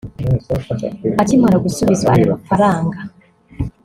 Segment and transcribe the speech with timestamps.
[1.21, 2.97] Akimara gusubizwa aya mafaranga